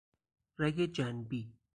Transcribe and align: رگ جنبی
رگ 0.59 0.75
جنبی 0.85 1.53